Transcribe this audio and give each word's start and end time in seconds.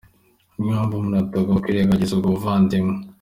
Ni 0.57 0.67
yo 0.67 0.73
mpamvu 0.73 0.93
umuntu 0.95 1.17
atagomba 1.23 1.61
kwirengagiza 1.63 2.11
ubwo 2.13 2.27
buvandimwe. 2.33 2.93